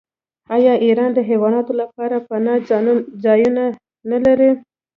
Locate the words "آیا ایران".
0.55-1.09